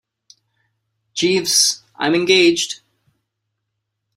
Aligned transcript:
Jeeves, 1.13 1.83
I'm 1.95 2.15
engaged. 2.15 2.81